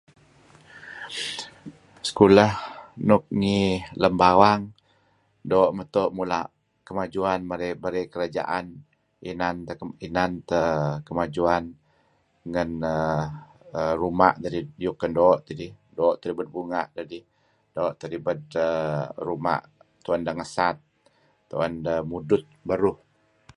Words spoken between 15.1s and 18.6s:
doo' tidih doo' teh ribed bunga' dedih doo' teh ribed